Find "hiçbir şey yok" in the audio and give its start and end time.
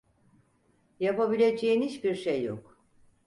1.81-2.77